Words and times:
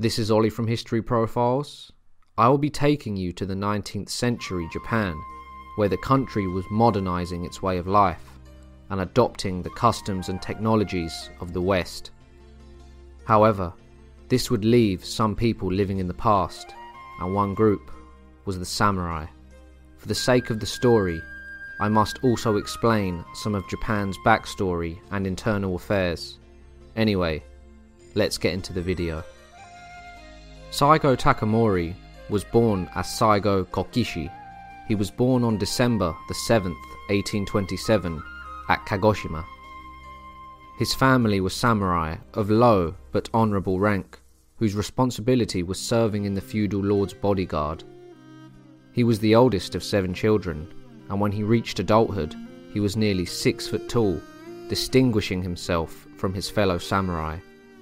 This 0.00 0.20
is 0.20 0.30
Ollie 0.30 0.48
from 0.48 0.68
History 0.68 1.02
Profiles. 1.02 1.90
I 2.36 2.48
will 2.48 2.56
be 2.56 2.70
taking 2.70 3.16
you 3.16 3.32
to 3.32 3.44
the 3.44 3.54
19th 3.54 4.08
century 4.08 4.68
Japan, 4.72 5.20
where 5.74 5.88
the 5.88 5.96
country 5.96 6.46
was 6.46 6.64
modernizing 6.70 7.44
its 7.44 7.62
way 7.62 7.78
of 7.78 7.88
life 7.88 8.22
and 8.90 9.00
adopting 9.00 9.60
the 9.60 9.70
customs 9.70 10.28
and 10.28 10.40
technologies 10.40 11.30
of 11.40 11.52
the 11.52 11.60
West. 11.60 12.12
However, 13.24 13.72
this 14.28 14.52
would 14.52 14.64
leave 14.64 15.04
some 15.04 15.34
people 15.34 15.68
living 15.68 15.98
in 15.98 16.06
the 16.06 16.14
past, 16.14 16.76
and 17.20 17.34
one 17.34 17.52
group 17.54 17.90
was 18.44 18.56
the 18.56 18.64
samurai. 18.64 19.26
For 19.96 20.06
the 20.06 20.14
sake 20.14 20.50
of 20.50 20.60
the 20.60 20.66
story, 20.66 21.20
I 21.80 21.88
must 21.88 22.22
also 22.22 22.56
explain 22.56 23.24
some 23.34 23.56
of 23.56 23.68
Japan's 23.68 24.16
backstory 24.24 25.00
and 25.10 25.26
internal 25.26 25.74
affairs. 25.74 26.38
Anyway, 26.94 27.42
let's 28.14 28.38
get 28.38 28.54
into 28.54 28.72
the 28.72 28.80
video. 28.80 29.24
Saigo 30.70 31.16
Takamori 31.16 31.94
was 32.28 32.44
born 32.44 32.90
as 32.94 33.06
Saigo 33.06 33.64
Kokichi. 33.64 34.30
He 34.86 34.94
was 34.94 35.10
born 35.10 35.42
on 35.42 35.56
December 35.56 36.14
the 36.28 36.34
7th, 36.34 36.76
1827, 37.08 38.22
at 38.68 38.84
Kagoshima. 38.84 39.44
His 40.78 40.92
family 40.92 41.40
was 41.40 41.54
samurai 41.54 42.16
of 42.34 42.50
low 42.50 42.94
but 43.12 43.30
honourable 43.32 43.80
rank, 43.80 44.20
whose 44.56 44.74
responsibility 44.74 45.62
was 45.62 45.80
serving 45.80 46.26
in 46.26 46.34
the 46.34 46.40
feudal 46.40 46.80
lord's 46.80 47.14
bodyguard. 47.14 47.82
He 48.92 49.04
was 49.04 49.18
the 49.20 49.34
oldest 49.34 49.74
of 49.74 49.82
seven 49.82 50.12
children, 50.12 50.72
and 51.08 51.18
when 51.18 51.32
he 51.32 51.42
reached 51.42 51.78
adulthood, 51.78 52.36
he 52.74 52.80
was 52.80 52.94
nearly 52.94 53.24
six 53.24 53.66
foot 53.66 53.88
tall, 53.88 54.20
distinguishing 54.68 55.42
himself 55.42 56.06
from 56.18 56.34
his 56.34 56.50
fellow 56.50 56.76
samurai. 56.76 57.38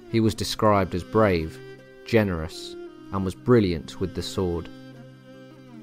He 0.09 0.21
was 0.21 0.33
described 0.33 0.95
as 0.95 1.03
brave, 1.03 1.59
generous, 2.05 2.75
and 3.11 3.23
was 3.23 3.35
brilliant 3.35 3.99
with 3.99 4.15
the 4.15 4.21
sword. 4.21 4.69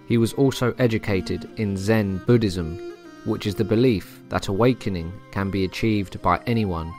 He 0.07 0.19
was 0.19 0.35
also 0.35 0.75
educated 0.79 1.49
in 1.57 1.77
Zen 1.77 2.19
Buddhism, 2.27 2.95
which 3.25 3.47
is 3.47 3.55
the 3.55 3.65
belief 3.65 4.21
that 4.29 4.49
awakening 4.49 5.13
can 5.31 5.51
be 5.51 5.65
achieved 5.65 6.21
by 6.21 6.41
anyone, 6.47 6.93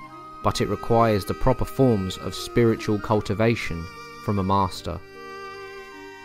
but 0.43 0.61
it 0.61 0.69
requires 0.69 1.25
the 1.25 1.33
proper 1.33 1.65
forms 1.65 2.17
of 2.17 2.33
spiritual 2.33 2.99
cultivation 2.99 3.85
from 4.23 4.39
a 4.39 4.43
master. 4.43 4.99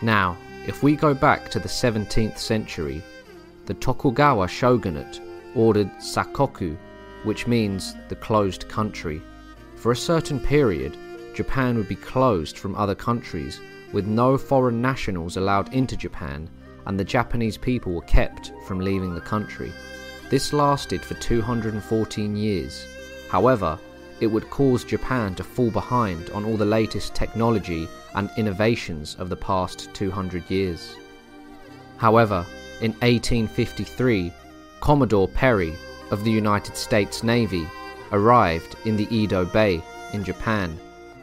Now, 0.01 0.37
if 0.65 0.81
we 0.81 0.95
go 0.95 1.13
back 1.13 1.49
to 1.51 1.59
the 1.59 1.67
17th 1.67 2.37
century, 2.37 3.03
the 3.65 3.75
Tokugawa 3.75 4.47
shogunate 4.47 5.21
ordered 5.55 5.91
Sakoku, 5.99 6.75
which 7.23 7.45
means 7.45 7.95
the 8.09 8.15
closed 8.15 8.67
country. 8.67 9.21
For 9.75 9.91
a 9.91 9.95
certain 9.95 10.39
period, 10.39 10.97
Japan 11.35 11.77
would 11.77 11.87
be 11.87 11.95
closed 11.95 12.57
from 12.57 12.75
other 12.75 12.95
countries, 12.95 13.59
with 13.93 14.05
no 14.05 14.37
foreign 14.37 14.81
nationals 14.81 15.37
allowed 15.37 15.73
into 15.73 15.97
Japan, 15.97 16.49
and 16.85 16.99
the 16.99 17.03
Japanese 17.03 17.57
people 17.57 17.93
were 17.93 18.01
kept 18.01 18.51
from 18.67 18.79
leaving 18.79 19.13
the 19.13 19.21
country. 19.21 19.71
This 20.29 20.53
lasted 20.53 21.01
for 21.01 21.15
214 21.15 22.35
years. 22.35 22.85
However, 23.29 23.77
it 24.19 24.27
would 24.27 24.49
cause 24.49 24.83
Japan 24.83 25.35
to 25.35 25.43
fall 25.43 25.71
behind 25.71 26.29
on 26.29 26.45
all 26.45 26.57
the 26.57 26.65
latest 26.65 27.15
technology 27.15 27.87
and 28.15 28.29
innovations 28.37 29.15
of 29.19 29.29
the 29.29 29.35
past 29.35 29.93
200 29.93 30.49
years. 30.49 30.95
However, 31.97 32.45
in 32.81 32.91
1853, 32.93 34.31
Commodore 34.79 35.27
Perry 35.27 35.75
of 36.11 36.23
the 36.23 36.31
United 36.31 36.75
States 36.75 37.23
Navy 37.23 37.67
arrived 38.11 38.75
in 38.85 38.97
the 38.97 39.07
Edo 39.15 39.45
Bay 39.45 39.83
in 40.13 40.23
Japan. 40.23 40.79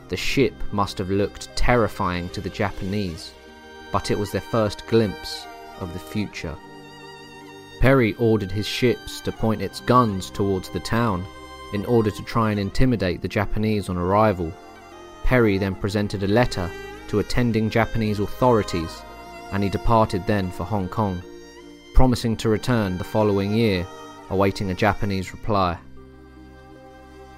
The 0.08 0.16
ship 0.16 0.54
must 0.72 0.98
have 0.98 1.10
looked 1.10 1.54
terrifying 1.54 2.28
to 2.30 2.40
the 2.40 2.50
Japanese, 2.50 3.32
but 3.92 4.10
it 4.10 4.18
was 4.18 4.32
their 4.32 4.40
first 4.40 4.86
glimpse 4.86 5.46
of 5.80 5.92
the 5.92 5.98
future. 5.98 6.56
Perry 7.80 8.14
ordered 8.14 8.50
his 8.50 8.66
ships 8.66 9.20
to 9.20 9.32
point 9.32 9.62
its 9.62 9.80
guns 9.80 10.30
towards 10.30 10.68
the 10.70 10.80
town 10.80 11.24
in 11.72 11.84
order 11.84 12.10
to 12.10 12.24
try 12.24 12.50
and 12.50 12.58
intimidate 12.58 13.20
the 13.20 13.28
Japanese 13.28 13.88
on 13.88 13.96
arrival. 13.96 14.52
Perry 15.24 15.58
then 15.58 15.74
presented 15.74 16.22
a 16.22 16.28
letter 16.28 16.70
to 17.08 17.18
attending 17.18 17.70
Japanese 17.70 18.18
authorities 18.18 19.02
and 19.52 19.62
he 19.62 19.68
departed 19.68 20.26
then 20.26 20.50
for 20.50 20.64
Hong 20.64 20.88
Kong, 20.88 21.22
promising 21.94 22.36
to 22.38 22.48
return 22.48 22.98
the 22.98 23.04
following 23.04 23.54
year, 23.54 23.86
awaiting 24.30 24.70
a 24.70 24.74
Japanese 24.74 25.32
reply. 25.32 25.78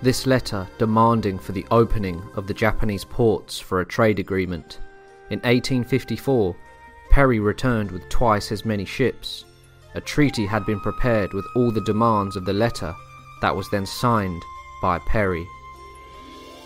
This 0.03 0.27
letter 0.27 0.67
demanding 0.79 1.39
for 1.39 1.53
the 1.53 1.67
opening 1.71 2.23
of 2.35 2.47
the 2.47 2.55
Japanese 2.55 3.05
ports 3.05 3.59
for 3.59 3.81
a 3.81 3.87
trade 3.87 4.19
agreement. 4.19 4.79
In 5.29 5.41
1854, 5.41 6.57
Perry 7.11 7.39
returned 7.39 7.91
with 7.91 8.09
twice 8.09 8.51
as 8.51 8.65
many 8.65 8.87
ships. 8.87 9.45
A 9.95 10.01
treaty 10.01 10.47
had 10.47 10.65
been 10.65 10.81
prepared 10.81 11.35
with 11.35 11.45
all 11.55 11.71
the 11.71 11.83
demands 11.83 12.35
of 12.35 12.47
the 12.47 12.53
letter 12.55 12.95
that 13.43 13.55
was 13.55 13.69
then 13.69 13.85
signed 13.85 14.43
by 14.81 14.99
Perry. 15.01 15.47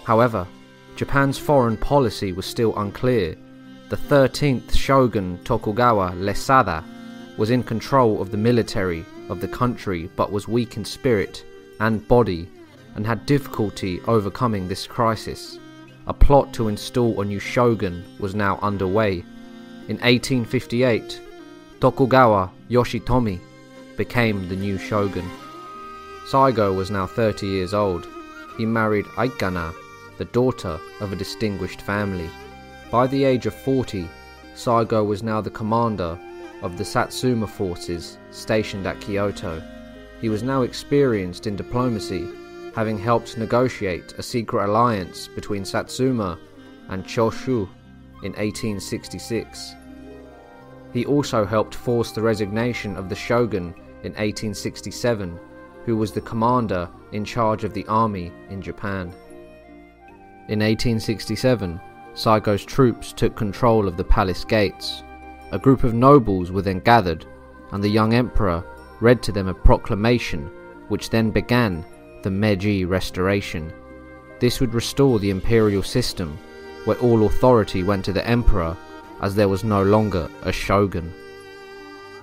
However, 0.05 0.47
Japan's 0.95 1.37
foreign 1.37 1.77
policy 1.77 2.33
was 2.33 2.47
still 2.47 2.77
unclear. 2.79 3.35
The 3.89 3.97
13th 3.97 4.77
shogun 4.77 5.41
Tokugawa 5.43 6.13
Ieyasu 6.13 6.85
was 7.37 7.51
in 7.51 7.65
control 7.65 8.23
of 8.23 8.31
the 8.31 8.37
military 8.37 9.05
of 9.29 9.41
the 9.41 9.49
country 9.49 10.09
but 10.15 10.31
was 10.31 10.47
weak 10.47 10.77
in 10.77 10.85
spirit 10.85 11.45
and 11.81 12.07
body 12.07 12.49
and 12.95 13.07
had 13.07 13.27
difficulty 13.27 14.01
overcoming 14.07 14.69
this 14.69 14.87
crisis. 14.87 15.59
A 16.07 16.15
plot 16.15 16.53
to 16.55 16.69
install 16.69 17.21
a 17.21 17.25
new 17.25 17.39
shogun 17.39 18.05
was 18.19 18.35
now 18.35 18.59
underway. 18.63 19.25
In 19.89 19.97
1858, 19.99 21.21
Tokugawa 21.81 22.51
Yoshitomi 22.71 23.41
became 23.97 24.49
the 24.49 24.57
new 24.57 24.79
shogun. 24.79 25.29
Saigo 26.31 26.75
was 26.75 26.91
now 26.91 27.07
30 27.07 27.47
years 27.47 27.75
old. 27.75 28.07
He 28.57 28.65
married 28.65 29.05
Aikana, 29.17 29.75
the 30.19 30.25
daughter 30.27 30.79
of 31.01 31.13
a 31.13 31.17
distinguished 31.17 31.83
family. 31.83 32.31
By 32.91 33.07
the 33.07 33.25
age 33.25 33.47
of 33.47 33.55
40, 33.55 34.09
Saigo 34.55 35.05
was 35.05 35.23
now 35.23 35.41
the 35.41 35.51
commander 35.51 36.19
of 36.63 36.79
the 36.79 36.85
Satsuma 36.85 37.47
forces 37.47 38.19
stationed 38.31 38.87
at 38.87 39.01
Kyoto. 39.01 39.63
He 40.21 40.29
was 40.29 40.43
now 40.43 40.63
experienced 40.63 41.47
in 41.47 41.57
diplomacy, 41.57 42.27
having 42.75 42.99
helped 42.99 43.39
negotiate 43.39 44.15
a 44.19 44.23
secret 44.23 44.69
alliance 44.69 45.29
between 45.29 45.65
Satsuma 45.65 46.39
and 46.89 47.05
Choshu 47.05 47.69
in 48.23 48.33
1866. 48.33 49.75
He 50.93 51.07
also 51.07 51.45
helped 51.45 51.75
force 51.75 52.13
the 52.13 52.23
resignation 52.23 52.97
of 52.97 53.09
the 53.09 53.15
shogun 53.15 53.75
in 54.03 54.13
1867 54.13 55.39
who 55.85 55.97
was 55.97 56.13
the 56.13 56.21
commander 56.21 56.89
in 57.13 57.25
charge 57.25 57.65
of 57.65 57.75
the 57.75 57.87
army 57.87 58.33
in 58.49 58.63
Japan. 58.63 59.13
In 60.49 60.61
1867, 60.61 61.81
Saigo's 62.15 62.65
troops 62.65 63.13
took 63.13 63.35
control 63.35 63.87
of 63.87 63.97
the 63.97 64.05
palace 64.05 64.45
gates. 64.45 65.03
A 65.53 65.59
group 65.59 65.85
of 65.85 65.95
nobles 65.95 66.51
were 66.51 66.63
then 66.63 66.81
gathered, 66.81 67.27
and 67.73 67.83
the 67.83 67.89
young 67.89 68.15
emperor 68.15 68.65
read 69.01 69.23
to 69.23 69.33
them 69.33 69.49
a 69.49 69.55
proclamation 69.55 70.51
which 70.89 71.11
then 71.11 71.31
began 71.31 71.85
the 72.25 72.31
Meiji 72.31 72.87
Restoration. 72.87 73.71
This 74.41 74.59
would 74.59 74.73
restore 74.73 75.19
the 75.19 75.29
imperial 75.29 75.83
system, 75.83 76.39
where 76.87 76.97
all 76.97 77.27
authority 77.27 77.83
went 77.83 78.03
to 78.07 78.15
the 78.15 78.27
emperor 78.27 78.75
as 79.21 79.35
there 79.35 79.49
was 79.49 79.63
no 79.63 79.83
longer 79.83 80.31
a 80.43 80.51
shogun. 80.51 81.13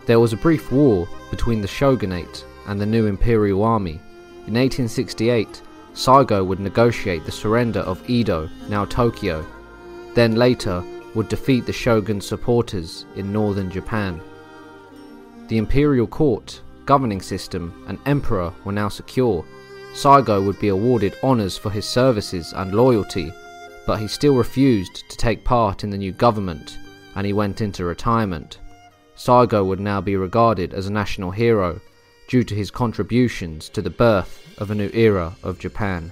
There 0.07 0.19
was 0.19 0.33
a 0.33 0.37
brief 0.37 0.71
war 0.71 1.07
between 1.29 1.61
the 1.61 1.67
shogunate 1.67 2.43
and 2.65 2.81
the 2.81 2.85
new 2.85 3.05
imperial 3.05 3.63
army. 3.63 3.99
In 4.47 4.55
1868, 4.55 5.61
Saigo 5.93 6.43
would 6.45 6.59
negotiate 6.59 7.23
the 7.23 7.31
surrender 7.31 7.81
of 7.81 8.09
Edo, 8.09 8.49
now 8.69 8.85
Tokyo, 8.85 9.45
then 10.15 10.35
later 10.35 10.83
would 11.13 11.29
defeat 11.29 11.67
the 11.67 11.73
shogun's 11.73 12.25
supporters 12.25 13.05
in 13.15 13.31
northern 13.31 13.69
Japan. 13.69 14.19
The 15.47 15.59
imperial 15.59 16.07
court, 16.07 16.61
governing 16.85 17.21
system, 17.21 17.85
and 17.87 17.99
emperor 18.07 18.51
were 18.65 18.71
now 18.71 18.89
secure. 18.89 19.45
Saigo 19.93 20.43
would 20.45 20.59
be 20.59 20.69
awarded 20.69 21.15
honours 21.21 21.57
for 21.57 21.69
his 21.69 21.85
services 21.85 22.53
and 22.53 22.73
loyalty, 22.73 23.31
but 23.85 23.99
he 23.99 24.07
still 24.07 24.35
refused 24.35 25.09
to 25.09 25.17
take 25.17 25.43
part 25.43 25.83
in 25.83 25.89
the 25.89 25.97
new 25.97 26.11
government 26.11 26.77
and 27.15 27.25
he 27.25 27.33
went 27.33 27.61
into 27.61 27.83
retirement. 27.85 28.59
Saigo 29.15 29.65
would 29.65 29.79
now 29.79 30.01
be 30.01 30.15
regarded 30.15 30.73
as 30.73 30.87
a 30.87 30.91
national 30.91 31.31
hero 31.31 31.79
due 32.27 32.43
to 32.43 32.55
his 32.55 32.71
contributions 32.71 33.69
to 33.69 33.81
the 33.81 33.89
birth 33.89 34.55
of 34.57 34.71
a 34.71 34.75
new 34.75 34.89
era 34.93 35.35
of 35.43 35.59
Japan. 35.59 36.11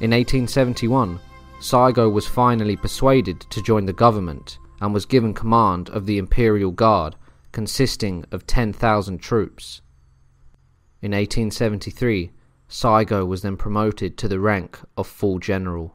In 0.00 0.10
1871, 0.10 1.20
Saigo 1.60 2.10
was 2.10 2.26
finally 2.26 2.76
persuaded 2.76 3.40
to 3.50 3.62
join 3.62 3.86
the 3.86 3.92
government 3.92 4.58
and 4.80 4.92
was 4.92 5.06
given 5.06 5.34
command 5.34 5.88
of 5.90 6.06
the 6.06 6.18
Imperial 6.18 6.72
Guard, 6.72 7.14
consisting 7.52 8.24
of 8.32 8.46
10,000 8.46 9.18
troops. 9.18 9.80
In 11.00 11.12
1873, 11.12 12.32
Saigo 12.74 13.24
was 13.24 13.42
then 13.42 13.56
promoted 13.56 14.18
to 14.18 14.26
the 14.26 14.40
rank 14.40 14.80
of 14.96 15.06
full 15.06 15.38
general. 15.38 15.94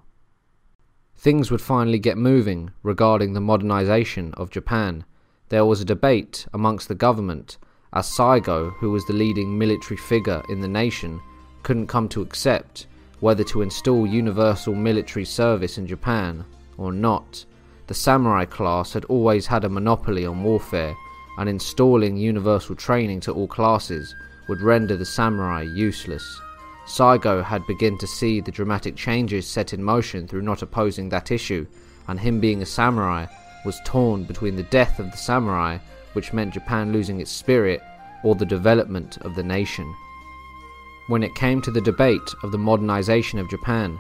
things 1.14 1.52
would 1.52 1.60
finally 1.60 2.00
get 2.00 2.18
moving 2.18 2.72
regarding 2.84 3.34
the 3.34 3.42
modernization 3.42 4.34
of 4.36 4.50
Japan. 4.50 5.04
There 5.50 5.66
was 5.66 5.82
a 5.82 5.86
debate 5.94 6.48
amongst 6.54 6.88
the 6.88 6.96
government 6.96 7.58
as 7.92 8.08
Saigo, 8.08 8.72
who 8.76 8.92
was 8.92 9.06
the 9.06 9.12
leading 9.12 9.58
military 9.58 9.98
figure 9.98 10.42
in 10.48 10.62
the 10.62 10.70
nation, 10.70 11.20
couldn't 11.64 11.88
come 11.88 12.08
to 12.08 12.22
accept 12.22 12.88
whether 13.20 13.44
to 13.44 13.62
install 13.62 14.08
universal 14.08 14.74
military 14.74 15.26
service 15.26 15.78
in 15.78 15.86
Japan 15.86 16.46
or 16.78 16.94
not. 16.94 17.44
The 17.88 17.94
samurai 17.94 18.46
class 18.46 18.94
had 18.94 19.04
always 19.06 19.46
had 19.48 19.66
a 19.66 19.70
monopoly 19.70 20.26
on 20.26 20.44
warfare, 20.44 20.96
and 21.38 21.50
installing 21.50 22.16
universal 22.16 22.74
training 22.74 23.20
to 23.22 23.34
all 23.34 23.50
classes 23.50 24.16
would 24.48 24.62
render 24.62 24.96
the 24.96 25.06
samurai 25.06 25.64
useless. 25.64 26.40
Saigo 26.90 27.44
had 27.44 27.68
begun 27.68 28.00
to 28.00 28.08
see 28.08 28.42
the 28.42 28.52
dramatic 28.52 28.96
changes 28.96 29.48
set 29.48 29.74
in 29.74 29.84
motion 29.84 30.28
through 30.28 30.42
not 30.42 30.64
opposing 30.64 31.10
that 31.10 31.32
issue, 31.32 31.68
and 32.08 32.20
him 32.20 32.40
being 32.40 32.64
a 32.64 32.66
samurai 32.66 33.28
was 33.64 33.80
torn 33.86 34.24
between 34.24 34.56
the 34.56 34.64
death 34.64 34.98
of 34.98 35.12
the 35.12 35.18
samurai, 35.18 35.78
which 36.14 36.34
meant 36.34 36.56
Japan 36.56 36.92
losing 36.92 37.22
its 37.22 37.30
spirit, 37.30 37.80
or 38.24 38.34
the 38.34 38.46
development 38.46 39.20
of 39.20 39.36
the 39.36 39.44
nation. 39.44 39.94
When 41.08 41.22
it 41.22 41.36
came 41.36 41.62
to 41.62 41.72
the 41.72 41.80
debate 41.80 42.34
of 42.42 42.52
the 42.52 42.58
modernization 42.58 43.38
of 43.38 43.50
Japan, 43.52 44.00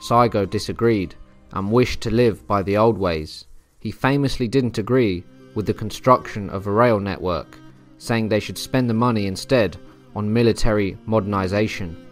Saigo 0.00 0.48
disagreed 0.48 1.16
and 1.52 1.72
wished 1.72 2.00
to 2.02 2.10
live 2.10 2.46
by 2.46 2.62
the 2.62 2.76
old 2.76 2.98
ways. 2.98 3.46
He 3.80 3.90
famously 3.90 4.46
didn't 4.46 4.78
agree 4.78 5.24
with 5.56 5.66
the 5.66 5.74
construction 5.74 6.50
of 6.50 6.68
a 6.68 6.70
rail 6.70 7.00
network, 7.00 7.58
saying 7.98 8.28
they 8.28 8.38
should 8.38 8.58
spend 8.58 8.88
the 8.88 8.94
money 8.94 9.26
instead 9.26 9.76
on 10.14 10.32
military 10.32 10.96
modernization. 11.04 12.04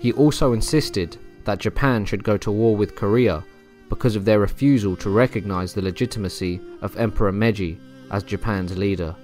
He 0.00 0.12
also 0.12 0.52
insisted 0.52 1.16
that 1.44 1.58
Japan 1.58 2.04
should 2.04 2.24
go 2.24 2.36
to 2.38 2.50
war 2.50 2.76
with 2.76 2.96
Korea 2.96 3.44
because 3.88 4.16
of 4.16 4.24
their 4.24 4.40
refusal 4.40 4.96
to 4.96 5.10
recognize 5.10 5.72
the 5.72 5.82
legitimacy 5.82 6.60
of 6.82 6.96
Emperor 6.96 7.32
Meiji 7.32 7.78
as 8.10 8.22
Japan's 8.22 8.76
leader. 8.76 9.14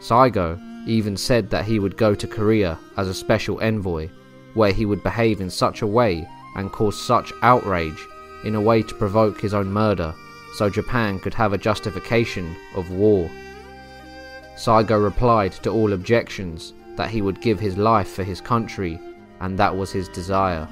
Saigo 0.00 0.60
even 0.86 1.16
said 1.16 1.48
that 1.50 1.64
he 1.64 1.78
would 1.78 1.96
go 1.96 2.14
to 2.14 2.26
Korea 2.26 2.78
as 2.96 3.08
a 3.08 3.14
special 3.14 3.60
envoy, 3.60 4.10
where 4.54 4.72
he 4.72 4.84
would 4.84 5.02
behave 5.02 5.40
in 5.40 5.50
such 5.50 5.82
a 5.82 5.86
way 5.86 6.28
and 6.56 6.70
cause 6.70 7.00
such 7.00 7.32
outrage 7.42 8.06
in 8.44 8.54
a 8.54 8.60
way 8.60 8.82
to 8.82 8.94
provoke 8.94 9.40
his 9.40 9.54
own 9.54 9.72
murder, 9.72 10.14
so 10.56 10.68
Japan 10.68 11.18
could 11.18 11.34
have 11.34 11.52
a 11.52 11.58
justification 11.58 12.54
of 12.76 12.90
war. 12.90 13.30
Saigo 14.56 15.02
replied 15.02 15.52
to 15.52 15.70
all 15.70 15.94
objections 15.94 16.74
that 16.96 17.10
he 17.10 17.22
would 17.22 17.40
give 17.40 17.58
his 17.58 17.76
life 17.76 18.08
for 18.08 18.22
his 18.22 18.40
country, 18.40 19.00
and 19.40 19.58
that 19.58 19.76
was 19.76 19.90
his 19.90 20.08
desire. 20.08 20.68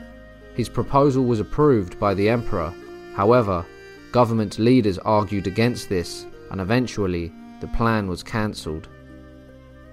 His 0.54 0.68
proposal 0.68 1.24
was 1.24 1.40
approved 1.40 1.98
by 1.98 2.14
the 2.14 2.28
emperor, 2.28 2.72
however, 3.14 3.64
government 4.12 4.58
leaders 4.58 4.98
argued 4.98 5.46
against 5.46 5.88
this, 5.88 6.26
and 6.50 6.60
eventually 6.60 7.32
the 7.60 7.68
plan 7.68 8.08
was 8.08 8.22
cancelled. 8.22 8.88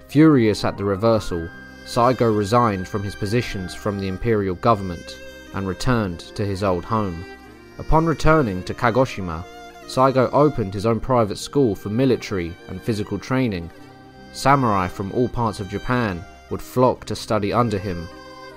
Furious 0.08 0.66
at 0.66 0.78
the 0.78 0.84
reversal, 0.84 1.48
Saigo 1.86 2.36
resigned 2.36 2.88
from 2.88 3.04
his 3.04 3.16
positions 3.16 3.74
from 3.74 4.00
the 4.00 4.08
imperial 4.08 4.56
government 4.56 5.18
and 5.54 5.68
returned 5.68 6.20
to 6.20 6.46
his 6.46 6.64
old 6.64 6.86
home. 6.86 7.26
Upon 7.78 8.06
returning 8.06 8.64
to 8.64 8.74
Kagoshima, 8.74 9.44
Saigo 9.88 10.30
opened 10.34 10.74
his 10.74 10.86
own 10.86 11.00
private 11.00 11.38
school 11.38 11.74
for 11.74 11.90
military 11.90 12.54
and 12.68 12.82
physical 12.82 13.18
training. 13.18 13.72
Samurai 14.34 14.88
from 14.88 15.12
all 15.14 15.30
parts 15.30 15.60
of 15.60 15.70
Japan 15.70 16.24
would 16.52 16.62
flock 16.62 17.06
to 17.06 17.16
study 17.16 17.52
under 17.52 17.78
him. 17.78 18.08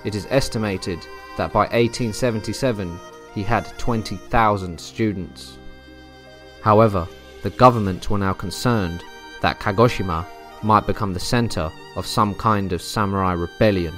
It 0.03 0.15
is 0.15 0.27
estimated 0.29 0.99
that 1.37 1.53
by 1.53 1.65
1877 1.67 2.99
he 3.33 3.43
had 3.43 3.65
20,000 3.77 4.79
students. 4.79 5.57
However, 6.61 7.07
the 7.41 7.49
government 7.51 8.09
were 8.09 8.17
now 8.17 8.33
concerned 8.33 9.03
that 9.41 9.59
Kagoshima 9.59 10.25
might 10.61 10.87
become 10.87 11.13
the 11.13 11.19
center 11.19 11.71
of 11.95 12.05
some 12.05 12.33
kind 12.35 12.71
of 12.73 12.81
samurai 12.81 13.33
rebellion 13.33 13.93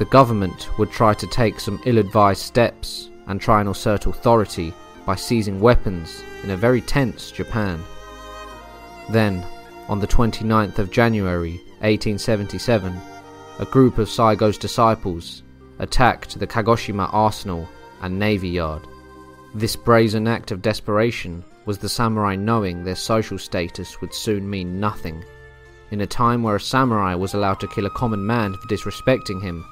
the 0.00 0.06
government 0.06 0.70
would 0.78 0.90
try 0.90 1.12
to 1.12 1.26
take 1.26 1.60
some 1.60 1.78
ill 1.84 1.98
advised 1.98 2.40
steps 2.40 3.10
and 3.26 3.38
try 3.38 3.60
and 3.60 3.68
assert 3.68 4.06
authority 4.06 4.72
by 5.04 5.14
seizing 5.14 5.60
weapons 5.60 6.24
in 6.42 6.48
a 6.48 6.56
very 6.56 6.80
tense 6.80 7.30
Japan. 7.30 7.78
Then, 9.10 9.44
on 9.90 10.00
the 10.00 10.06
29th 10.06 10.78
of 10.78 10.90
January 10.90 11.60
1877, 11.82 12.98
a 13.60 13.66
group 13.66 13.98
of 13.98 14.08
Saigo's 14.08 14.56
disciples 14.56 15.42
attacked 15.80 16.38
the 16.38 16.46
Kagoshima 16.46 17.12
arsenal 17.12 17.68
and 18.00 18.18
navy 18.18 18.48
yard. 18.48 18.86
This 19.54 19.76
brazen 19.76 20.26
act 20.26 20.50
of 20.50 20.62
desperation 20.62 21.44
was 21.66 21.76
the 21.76 21.88
samurai 21.88 22.36
knowing 22.36 22.82
their 22.82 22.96
social 22.96 23.36
status 23.36 24.00
would 24.00 24.14
soon 24.14 24.48
mean 24.48 24.80
nothing. 24.80 25.22
In 25.90 26.00
a 26.00 26.06
time 26.06 26.42
where 26.42 26.56
a 26.56 26.60
samurai 26.60 27.14
was 27.14 27.34
allowed 27.34 27.60
to 27.60 27.68
kill 27.68 27.84
a 27.84 27.90
common 27.90 28.24
man 28.24 28.54
for 28.54 28.66
disrespecting 28.66 29.42
him, 29.42 29.62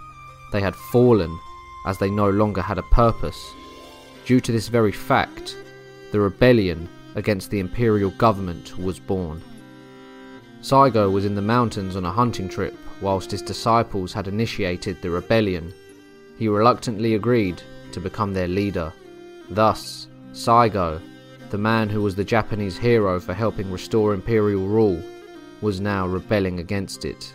they 0.52 0.60
had 0.60 0.76
fallen 0.76 1.38
as 1.86 1.96
they 1.96 2.10
no 2.10 2.28
longer 2.28 2.60
had 2.60 2.76
a 2.76 2.82
purpose. 2.92 3.54
Due 4.26 4.40
to 4.40 4.52
this 4.52 4.68
very 4.68 4.92
fact, 4.92 5.56
the 6.12 6.20
rebellion 6.20 6.90
against 7.14 7.50
the 7.50 7.58
imperial 7.58 8.10
government 8.10 8.78
was 8.78 9.00
born. 9.00 9.42
Saigo 10.60 11.10
was 11.10 11.24
in 11.24 11.34
the 11.34 11.40
mountains 11.40 11.96
on 11.96 12.04
a 12.04 12.12
hunting 12.12 12.50
trip 12.50 12.76
whilst 13.00 13.30
his 13.30 13.42
disciples 13.42 14.12
had 14.12 14.28
initiated 14.28 15.00
the 15.00 15.10
rebellion. 15.10 15.72
He 16.38 16.48
reluctantly 16.48 17.14
agreed 17.14 17.62
to 17.92 18.00
become 18.00 18.32
their 18.32 18.48
leader. 18.48 18.92
Thus, 19.50 20.08
Saigo, 20.32 21.00
the 21.50 21.58
man 21.58 21.88
who 21.88 22.02
was 22.02 22.14
the 22.14 22.24
Japanese 22.24 22.76
hero 22.76 23.18
for 23.18 23.34
helping 23.34 23.70
restore 23.70 24.14
imperial 24.14 24.66
rule, 24.66 25.02
was 25.60 25.80
now 25.80 26.06
rebelling 26.06 26.60
against 26.60 27.04
it. 27.04 27.32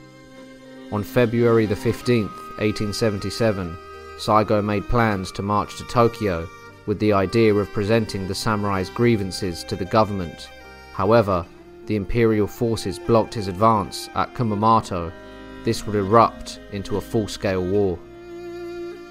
On 0.91 1.03
February 1.03 1.65
the 1.65 1.75
15th, 1.75 2.37
1877, 2.59 3.77
Saigo 4.19 4.63
made 4.63 4.87
plans 4.87 5.31
to 5.31 5.41
march 5.41 5.77
to 5.77 5.83
Tokyo 5.85 6.47
with 6.85 6.99
the 6.99 7.13
idea 7.13 7.53
of 7.53 7.71
presenting 7.71 8.27
the 8.27 8.35
samurai's 8.35 8.89
grievances 8.89 9.63
to 9.63 9.75
the 9.75 9.85
government. 9.85 10.49
However, 10.93 11.45
the 11.87 11.95
imperial 11.95 12.47
forces 12.47 12.99
blocked 12.99 13.33
his 13.33 13.47
advance 13.47 14.09
at 14.15 14.33
Kumamoto. 14.33 15.11
This 15.63 15.85
would 15.85 15.95
erupt 15.95 16.59
into 16.71 16.97
a 16.97 17.01
full 17.01 17.27
scale 17.27 17.63
war. 17.63 17.97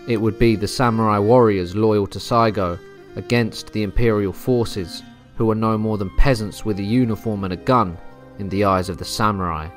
It 0.07 0.17
would 0.17 0.39
be 0.39 0.57
the 0.57 0.69
samurai 0.69 1.19
warriors 1.19 1.77
loyal 1.77 2.07
to 2.09 2.19
Saigo 2.19 2.79
against 3.17 3.73
the 3.73 3.83
imperial 3.83 4.33
forces, 4.33 5.03
who 5.37 5.47
were 5.47 5.55
no 5.55 5.79
more 5.79 5.99
than 5.99 6.17
peasants 6.17 6.65
with 6.65 6.79
a 6.79 6.83
uniform 6.83 7.45
and 7.45 7.53
a 7.53 7.57
gun 7.57 7.97
in 8.39 8.49
the 8.49 8.65
eyes 8.65 8.89
of 8.89 8.99
the 8.99 9.05
samurai. 9.05 9.69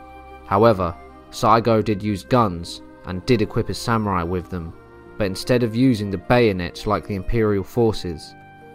However, 0.46 0.96
Saigo 1.32 1.84
did 1.84 2.02
use 2.02 2.24
guns 2.24 2.82
and 3.06 3.26
did 3.26 3.42
equip 3.42 3.68
his 3.68 3.78
samurai 3.78 4.24
with 4.24 4.50
them, 4.50 4.74
but 5.18 5.28
instead 5.28 5.64
of 5.64 5.76
using 5.76 6.10
the 6.10 6.18
bayonet 6.18 6.86
like 6.86 7.08
the 7.08 7.16
imperial 7.16 7.64
forces, 7.64 8.34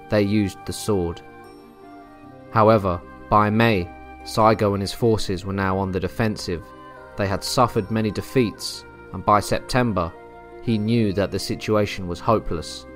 they 0.09 0.23
used 0.23 0.59
the 0.67 0.73
sword. 0.73 1.21
However, 2.51 3.01
by 3.29 3.51
May, 3.51 3.89
Saigo 4.25 4.75
and 4.75 4.83
his 4.83 4.93
forces 4.93 5.45
were 5.45 5.53
now 5.53 5.79
on 5.79 5.93
the 5.93 6.01
defensive. 6.01 6.63
They 7.21 7.27
had 7.27 7.45
suffered 7.45 7.91
many 7.91 8.11
defeats, 8.11 8.87
and 9.13 9.23
by 9.23 9.41
September, 9.41 10.11
he 10.63 10.79
knew 10.79 11.13
that 11.13 11.31
the 11.31 11.39
situation 11.39 12.09
was 12.09 12.19
hopeless. 12.19 12.87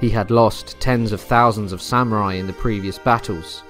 He 0.00 0.10
had 0.10 0.32
lost 0.32 0.80
tens 0.80 1.12
of 1.12 1.20
thousands 1.20 1.72
of 1.72 1.80
samurai 1.80 2.34
in 2.34 2.48
the 2.48 2.52
previous 2.52 2.98
battles, 2.98 3.62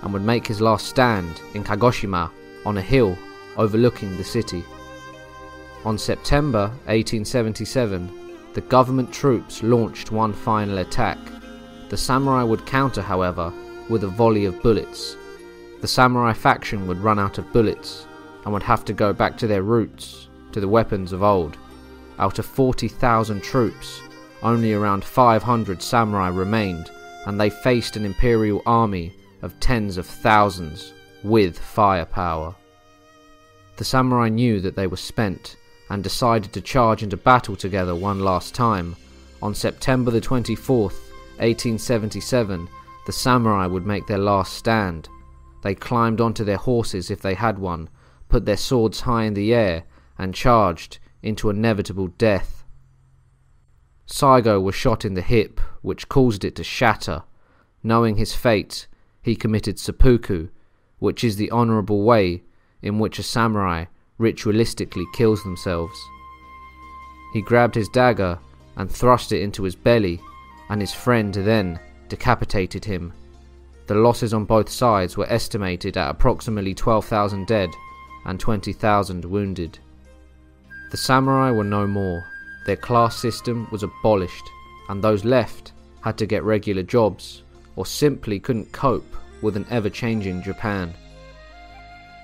and 0.00 0.12
would 0.12 0.22
make 0.22 0.46
his 0.46 0.60
last 0.60 0.86
stand 0.86 1.42
in 1.54 1.64
Kagoshima 1.64 2.30
on 2.64 2.78
a 2.78 2.80
hill 2.80 3.18
overlooking 3.56 4.16
the 4.16 4.22
city. 4.22 4.62
On 5.84 5.98
September 5.98 6.68
1877, 6.86 8.08
the 8.54 8.60
government 8.60 9.12
troops 9.12 9.64
launched 9.64 10.12
one 10.12 10.32
final 10.32 10.78
attack. 10.78 11.18
The 11.88 11.96
samurai 11.96 12.44
would 12.44 12.64
counter, 12.64 13.02
however, 13.02 13.52
with 13.90 14.04
a 14.04 14.08
volley 14.08 14.44
of 14.44 14.62
bullets. 14.62 15.16
The 15.80 15.88
samurai 15.88 16.32
faction 16.32 16.86
would 16.86 16.98
run 16.98 17.18
out 17.18 17.38
of 17.38 17.52
bullets 17.52 18.06
and 18.48 18.54
would 18.54 18.62
have 18.62 18.82
to 18.86 18.94
go 18.94 19.12
back 19.12 19.36
to 19.36 19.46
their 19.46 19.62
roots, 19.62 20.28
to 20.52 20.58
the 20.58 20.66
weapons 20.66 21.12
of 21.12 21.22
old. 21.22 21.58
Out 22.18 22.38
of 22.38 22.46
40,000 22.46 23.42
troops, 23.42 24.00
only 24.42 24.72
around 24.72 25.04
500 25.04 25.82
samurai 25.82 26.28
remained, 26.28 26.90
and 27.26 27.38
they 27.38 27.50
faced 27.50 27.96
an 27.96 28.06
imperial 28.06 28.62
army 28.64 29.12
of 29.42 29.60
tens 29.60 29.98
of 29.98 30.06
thousands 30.06 30.94
with 31.22 31.58
firepower. 31.58 32.54
The 33.76 33.84
samurai 33.84 34.30
knew 34.30 34.60
that 34.60 34.76
they 34.76 34.86
were 34.86 34.96
spent 34.96 35.58
and 35.90 36.02
decided 36.02 36.54
to 36.54 36.62
charge 36.62 37.02
into 37.02 37.18
battle 37.18 37.54
together 37.54 37.94
one 37.94 38.20
last 38.20 38.54
time. 38.54 38.96
On 39.42 39.54
September 39.54 40.10
the 40.10 40.22
24th, 40.22 40.96
1877, 41.36 42.66
the 43.04 43.12
samurai 43.12 43.66
would 43.66 43.84
make 43.84 44.06
their 44.06 44.16
last 44.16 44.54
stand. 44.54 45.10
They 45.62 45.74
climbed 45.74 46.22
onto 46.22 46.44
their 46.44 46.56
horses 46.56 47.10
if 47.10 47.20
they 47.20 47.34
had 47.34 47.58
one, 47.58 47.90
put 48.28 48.44
their 48.44 48.56
swords 48.56 49.02
high 49.02 49.24
in 49.24 49.34
the 49.34 49.54
air, 49.54 49.84
and 50.18 50.34
charged 50.34 50.98
into 51.22 51.50
inevitable 51.50 52.08
death. 52.08 52.64
Saigo 54.06 54.60
was 54.60 54.74
shot 54.74 55.04
in 55.04 55.14
the 55.14 55.22
hip, 55.22 55.60
which 55.82 56.08
caused 56.08 56.44
it 56.44 56.56
to 56.56 56.64
shatter. 56.64 57.22
Knowing 57.82 58.16
his 58.16 58.34
fate, 58.34 58.86
he 59.22 59.36
committed 59.36 59.78
seppuku, 59.78 60.48
which 60.98 61.22
is 61.22 61.36
the 61.36 61.50
honorable 61.50 62.02
way 62.02 62.42
in 62.82 62.98
which 62.98 63.18
a 63.18 63.22
samurai 63.22 63.84
ritualistically 64.18 65.04
kills 65.12 65.42
themselves. 65.42 65.98
He 67.32 67.42
grabbed 67.42 67.74
his 67.74 67.88
dagger 67.90 68.38
and 68.76 68.90
thrust 68.90 69.32
it 69.32 69.42
into 69.42 69.64
his 69.64 69.76
belly, 69.76 70.20
and 70.70 70.80
his 70.80 70.92
friend 70.92 71.34
then 71.34 71.78
decapitated 72.08 72.84
him. 72.84 73.12
The 73.86 73.94
losses 73.94 74.34
on 74.34 74.44
both 74.44 74.68
sides 74.68 75.16
were 75.16 75.30
estimated 75.30 75.96
at 75.96 76.10
approximately 76.10 76.74
12,000 76.74 77.46
dead 77.46 77.70
and 78.24 78.38
20,000 78.38 79.24
wounded. 79.24 79.78
The 80.90 80.96
samurai 80.96 81.50
were 81.50 81.64
no 81.64 81.86
more, 81.86 82.24
their 82.66 82.76
class 82.76 83.16
system 83.16 83.66
was 83.70 83.82
abolished, 83.82 84.44
and 84.88 85.02
those 85.02 85.24
left 85.24 85.72
had 86.02 86.18
to 86.18 86.26
get 86.26 86.44
regular 86.44 86.82
jobs 86.82 87.42
or 87.76 87.86
simply 87.86 88.38
couldn't 88.38 88.72
cope 88.72 89.16
with 89.42 89.56
an 89.56 89.66
ever 89.70 89.90
changing 89.90 90.42
Japan. 90.42 90.94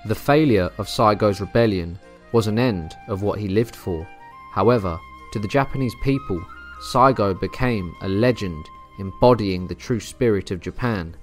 The 0.05 0.15
failure 0.15 0.69
of 0.77 0.87
Saigo's 0.87 1.41
rebellion 1.41 1.97
was 2.31 2.47
an 2.47 2.59
end 2.59 2.95
of 3.07 3.21
what 3.23 3.39
he 3.39 3.47
lived 3.47 3.75
for. 3.75 4.07
However, 4.51 4.99
to 5.33 5.39
the 5.39 5.47
Japanese 5.47 5.95
people, 6.03 6.43
Saigo 6.91 7.33
became 7.39 7.95
a 8.01 8.07
legend 8.07 8.69
embodying 8.99 9.67
the 9.67 9.75
true 9.75 9.99
spirit 9.99 10.51
of 10.51 10.59
Japan, 10.59 11.15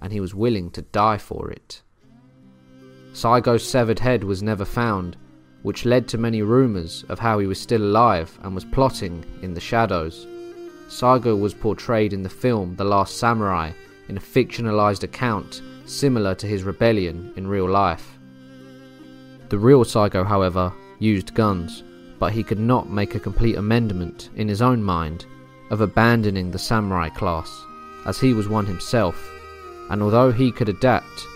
and 0.00 0.12
he 0.12 0.20
was 0.20 0.34
willing 0.34 0.70
to 0.70 0.82
die 0.82 1.18
for 1.18 1.50
it. 1.50 1.82
Saigo's 3.12 3.68
severed 3.68 3.98
head 3.98 4.24
was 4.24 4.42
never 4.42 4.64
found, 4.64 5.16
which 5.62 5.84
led 5.84 6.06
to 6.08 6.18
many 6.18 6.42
rumours 6.42 7.04
of 7.08 7.18
how 7.18 7.38
he 7.38 7.46
was 7.46 7.60
still 7.60 7.82
alive 7.82 8.38
and 8.42 8.54
was 8.54 8.64
plotting 8.64 9.24
in 9.42 9.54
the 9.54 9.60
shadows. 9.60 10.26
Saigo 10.88 11.38
was 11.38 11.54
portrayed 11.54 12.12
in 12.12 12.22
the 12.22 12.28
film 12.28 12.76
The 12.76 12.84
Last 12.84 13.16
Samurai 13.18 13.72
in 14.08 14.16
a 14.16 14.20
fictionalized 14.20 15.02
account 15.02 15.62
similar 15.84 16.34
to 16.36 16.46
his 16.46 16.62
rebellion 16.62 17.32
in 17.36 17.46
real 17.46 17.68
life. 17.68 18.18
The 19.48 19.58
real 19.58 19.84
Saigo, 19.84 20.26
however, 20.26 20.72
used 20.98 21.34
guns, 21.34 21.82
but 22.18 22.32
he 22.32 22.42
could 22.42 22.58
not 22.58 22.90
make 22.90 23.14
a 23.14 23.20
complete 23.20 23.56
amendment 23.56 24.30
in 24.36 24.48
his 24.48 24.62
own 24.62 24.82
mind 24.82 25.26
of 25.70 25.80
abandoning 25.80 26.50
the 26.50 26.58
samurai 26.58 27.08
class, 27.08 27.64
as 28.06 28.18
he 28.18 28.32
was 28.32 28.48
one 28.48 28.66
himself, 28.66 29.30
and 29.90 30.02
although 30.02 30.32
he 30.32 30.50
could 30.50 30.68
adapt, 30.68 31.26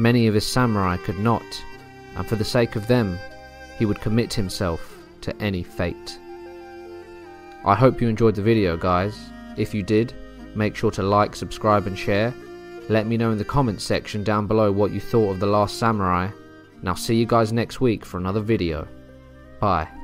many 0.00 0.26
of 0.26 0.34
his 0.34 0.46
samurai 0.46 0.96
could 0.96 1.18
not, 1.18 1.44
and 2.16 2.26
for 2.26 2.36
the 2.36 2.44
sake 2.44 2.74
of 2.74 2.86
them, 2.86 3.18
he 3.78 3.84
would 3.84 4.00
commit 4.00 4.32
himself 4.32 4.98
to 5.20 5.36
any 5.42 5.62
fate. 5.62 6.18
I 7.64 7.74
hope 7.74 8.00
you 8.00 8.08
enjoyed 8.08 8.34
the 8.34 8.42
video, 8.42 8.76
guys. 8.76 9.18
If 9.56 9.74
you 9.74 9.82
did, 9.82 10.14
make 10.54 10.74
sure 10.74 10.90
to 10.92 11.02
like, 11.02 11.36
subscribe, 11.36 11.86
and 11.86 11.98
share. 11.98 12.34
Let 12.88 13.06
me 13.06 13.18
know 13.18 13.30
in 13.30 13.38
the 13.38 13.44
comments 13.44 13.84
section 13.84 14.24
down 14.24 14.46
below 14.46 14.72
what 14.72 14.90
you 14.90 15.00
thought 15.00 15.32
of 15.32 15.40
The 15.40 15.46
Last 15.46 15.78
Samurai, 15.78 16.30
and 16.80 16.88
I'll 16.88 16.96
see 16.96 17.14
you 17.14 17.26
guys 17.26 17.52
next 17.52 17.80
week 17.80 18.04
for 18.04 18.16
another 18.16 18.40
video. 18.40 18.88
Bye. 19.60 19.99